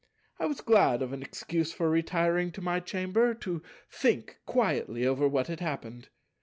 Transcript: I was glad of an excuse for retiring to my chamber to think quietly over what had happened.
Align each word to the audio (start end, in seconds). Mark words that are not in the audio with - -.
I 0.39 0.47
was 0.47 0.61
glad 0.61 1.03
of 1.03 1.13
an 1.13 1.21
excuse 1.21 1.71
for 1.71 1.87
retiring 1.87 2.51
to 2.53 2.61
my 2.61 2.79
chamber 2.79 3.35
to 3.35 3.61
think 3.91 4.39
quietly 4.47 5.05
over 5.05 5.27
what 5.27 5.45
had 5.45 5.59
happened. 5.59 6.09